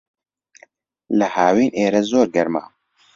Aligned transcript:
لە 1.17 1.27
ھاوین، 1.35 1.71
ئێرە 1.77 2.01
زۆر 2.09 2.27
گەرمە. 2.35 2.63